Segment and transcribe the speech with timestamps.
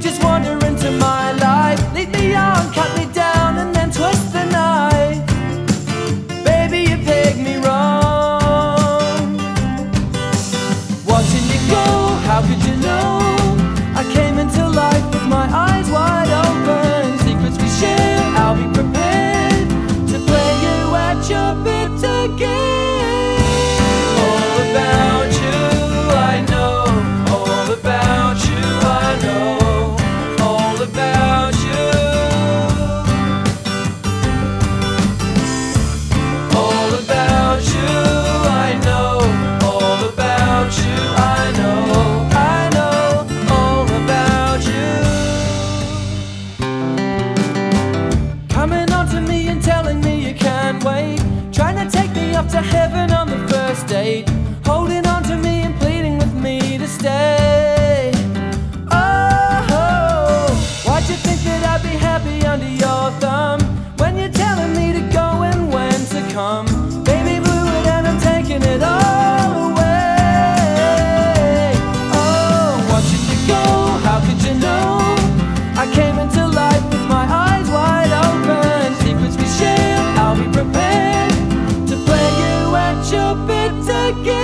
[0.00, 0.37] just want
[50.84, 51.18] way,
[51.52, 53.17] trying to take me up to heaven.
[83.38, 84.37] stupid to give.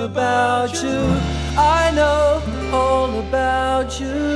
[0.03, 1.19] about you.
[1.57, 2.41] I know
[2.73, 4.27] all about you.